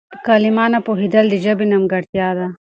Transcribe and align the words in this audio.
په 0.11 0.17
کلمه 0.27 0.65
نه 0.73 0.79
پوهېدل 0.87 1.25
د 1.29 1.35
ژبې 1.45 1.65
نيمګړتيا 1.71 2.27
نه 2.29 2.33
ده. 2.37 2.47